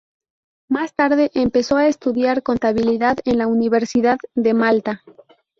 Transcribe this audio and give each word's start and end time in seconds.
Más 0.67 0.95
tarde, 0.95 1.29
empezó 1.35 1.77
a 1.77 1.85
estudiar 1.87 2.41
Contabilidad 2.41 3.19
en 3.23 3.37
la 3.37 3.45
Universidad 3.45 4.17
de 4.33 4.55
Malta. 4.55 5.03